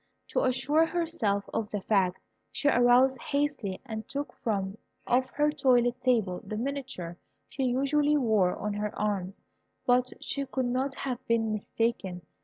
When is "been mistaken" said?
11.27-12.23